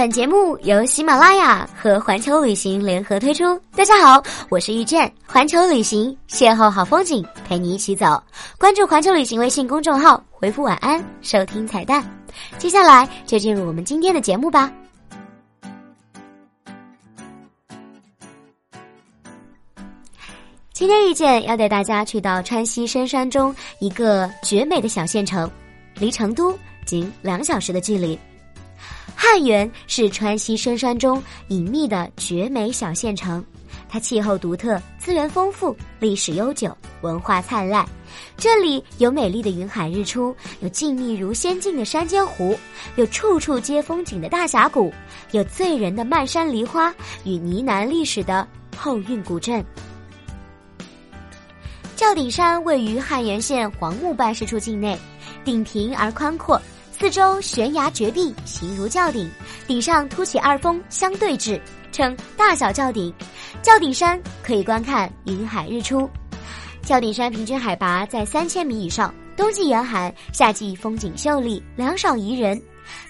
[0.00, 3.44] 本节目由喜马拉雅和环球旅行联合推出。
[3.76, 8.18] 大家好，我是遇见环球旅行，邂逅好风景，陪你一起走。
[8.56, 12.02] 关注环球旅行微信公众号，回复晚安，收听彩蛋。
[12.56, 14.72] 接下来就进入我们今天的节目吧。
[20.72, 25.50] 今天遇见要带大家去到川西深山中一个绝美的小县城，
[25.96, 28.18] 离成都仅两小时的距离。
[29.22, 33.44] 汉源是川西深山中隐秘的绝美小县城，
[33.86, 37.86] 它气候独特，资源丰富，历史悠久，文化灿烂。
[38.38, 42.58] 这里有美丽的云海日出，有静谧如仙境的山间湖，
[42.96, 44.90] 有处处皆风景的大峡谷，
[45.32, 49.62] 有醉人的漫山梨花与呢喃历史的后韵古镇。
[51.94, 54.98] 轿顶山位于汉源县黄木办事处境内，
[55.44, 56.58] 顶平而宽阔。
[57.00, 59.26] 四周悬崖绝壁，形如轿顶，
[59.66, 61.58] 顶上凸起二峰相对峙，
[61.90, 63.10] 称大小轿顶。
[63.62, 66.06] 轿顶山可以观看云海日出。
[66.82, 72.60] 轿顶山平均海拔在三千米以上，冬季严寒，夏季风景秀丽，凉爽宜人。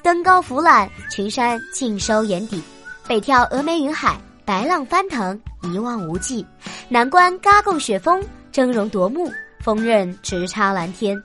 [0.05, 2.62] 登高俯览，群山尽收眼底；
[3.08, 6.46] 北眺峨眉云海，白浪翻腾，一望无际；
[6.88, 11.20] 南观嘎贡雪峰，峥嵘夺目，峰刃直插蓝天。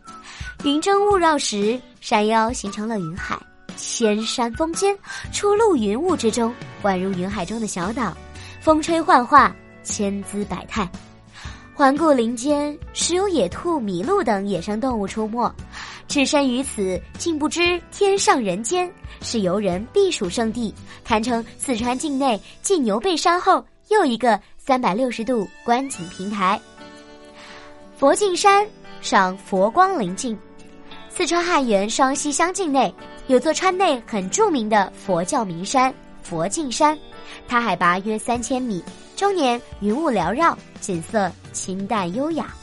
[0.65, 1.79] 云蒸雾绕时。
[2.01, 3.35] 山腰形成了云海，
[3.75, 4.95] 千山峰间，
[5.31, 8.15] 出露云雾之中，宛如云海中的小岛，
[8.61, 10.87] 风吹幻化，千姿百态。
[11.73, 15.51] 环顾林间，时有野兔、麋鹿等野生动物出没。
[16.07, 26.59] 置身于此，竟不知天上人间，是游人避暑胜地，堪称四川境内继牛背山后又一个三百六十度观景平台。
[27.97, 28.67] 佛净山
[29.01, 30.37] 赏佛光临镜。
[31.15, 32.93] 四川汉源双溪乡境内
[33.27, 36.97] 有座川内很著名的佛教名山佛净山，
[37.47, 38.83] 它海拔约三千米，
[39.15, 42.53] 终年云雾缭绕，景色清淡优雅。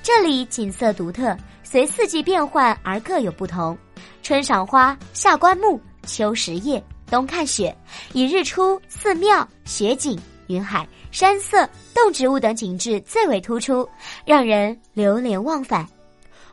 [0.00, 3.76] 这里景色独特，随四季变换而各有不同。
[4.22, 7.76] 春赏花，夏观木，秋拾叶，冬看雪，
[8.12, 10.16] 以日出、寺庙、雪景、
[10.46, 13.88] 云海、山色、动植物等景致最为突出，
[14.24, 15.84] 让人流连忘返。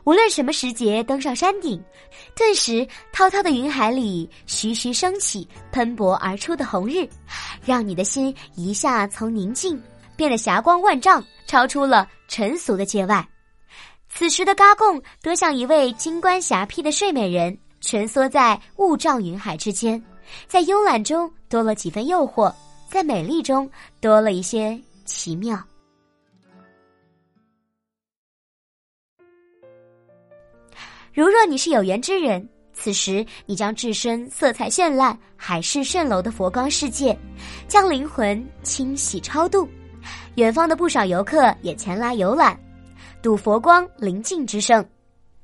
[0.06, 1.82] 无论什么时节登上山顶，
[2.36, 7.08] 顿时滔滔的云海里徐徐升起喷薄而出的红日，
[7.64, 9.82] 让你的心一下从宁静
[10.14, 13.26] 变得霞光万丈，超出了尘俗的界外。
[14.08, 20.00] 此时的嘎贡多像一位金冠霞帔的睡美人，蜷缩在雾罩云海之间，
[20.46, 22.54] 在慵懒中多了几分诱惑，
[22.88, 23.68] 在美丽中
[24.00, 25.60] 多了一些奇妙。
[31.16, 37.18] 如若你是有缘之人，此时你将置身色彩绚烂、海市蜃楼的佛光世界，
[37.66, 39.66] 将灵魂清洗超度。
[40.34, 42.54] 远方的不少游客也前来游览，
[43.22, 44.84] 睹佛光临近之胜。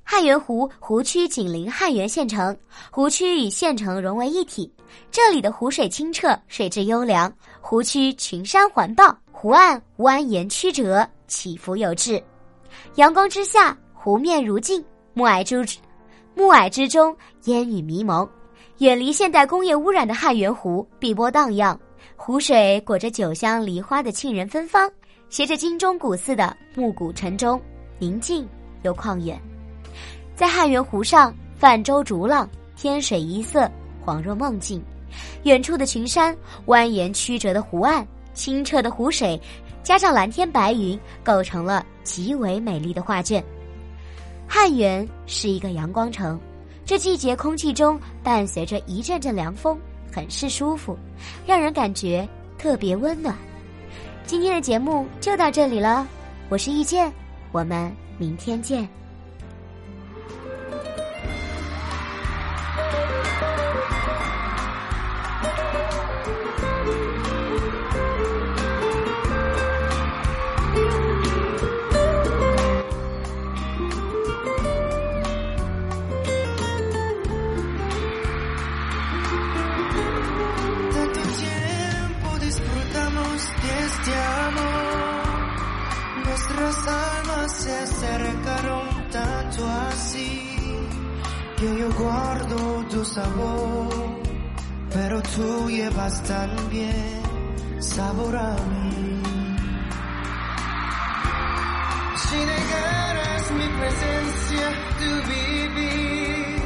[0.04, 2.54] 汉源湖湖区紧邻汉源县城，
[2.90, 4.70] 湖区与县城融为一体。
[5.10, 12.22] 这里的湖水清澈，水质优良，湖区群山环抱，湖岸蜿蜒曲折，起伏有致。
[12.96, 14.84] 阳光之下，湖面如镜。
[15.14, 15.56] 暮霭之
[16.34, 17.14] 暮霭之中，
[17.44, 18.28] 烟雨迷蒙。
[18.78, 21.78] 远离现代工业污染的汉源湖，碧波荡漾，
[22.16, 24.90] 湖水裹着酒香梨花的沁人芬芳，
[25.28, 27.60] 携着金钟鼓寺的暮鼓晨钟，
[27.98, 28.48] 宁静
[28.82, 29.38] 又旷远。
[30.34, 33.70] 在汉源湖上，泛舟逐浪，天水一色，
[34.04, 34.82] 恍若梦境。
[35.42, 36.34] 远处的群山，
[36.66, 39.38] 蜿蜒曲折的湖岸，清澈的湖水，
[39.82, 43.44] 加上蓝天白云，构成了极为美丽的画卷。
[44.46, 46.38] 汉源是一个阳光城，
[46.84, 49.78] 这季节空气中伴随着一阵阵凉风，
[50.12, 50.96] 很是舒服，
[51.46, 53.36] 让人感觉特别温暖。
[54.24, 56.06] 今天的节目就到这里了，
[56.48, 57.12] 我是易见，
[57.50, 59.01] 我们明天见。
[92.92, 93.88] Tu sabor,
[94.92, 97.22] pero tú llevas también
[97.80, 99.22] sabor a mí.
[102.24, 104.64] Si negaras mi presencia,
[105.00, 106.56] tu vivir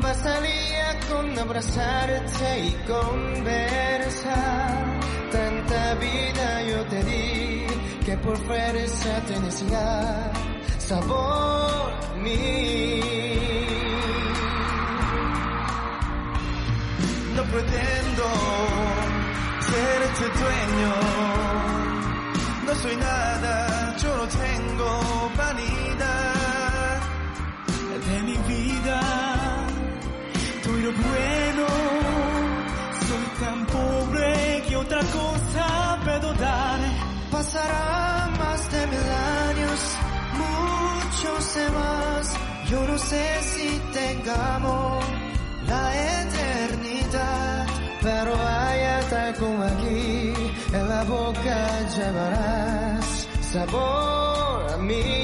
[0.00, 4.84] bastaría con abrazarte y conversar.
[5.30, 7.66] Tanta vida yo te di
[8.06, 10.32] que por fuerza te decía
[10.78, 11.92] sabor
[12.22, 13.25] mí.
[17.56, 18.24] Pretendo
[19.68, 20.94] ser tu dueño,
[22.66, 24.90] no soy nada, yo no tengo
[25.42, 27.00] vanidad
[28.08, 29.00] de mi vida.
[30.64, 31.66] Doy lo bueno,
[33.08, 36.80] soy tan pobre que otra cosa puedo dar.
[37.30, 39.08] Pasará más de mil
[39.48, 39.78] años,
[40.44, 41.44] muchos
[41.78, 42.24] más.
[42.70, 45.04] Yo no sé si tengamos
[45.68, 46.45] la eternidad,
[48.06, 50.32] pero allá tal como aquí,
[50.72, 51.58] en la boca
[51.96, 55.15] llevarás sabor a mí.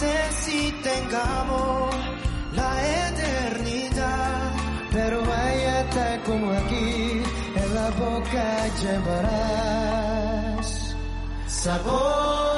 [0.00, 1.94] Sé si tengamos
[2.52, 2.70] la
[3.08, 4.52] eternidad,
[4.92, 5.22] pero
[5.94, 7.22] tal como aquí,
[7.62, 8.46] en la boca
[8.80, 10.68] llevarás
[11.46, 12.55] sabor.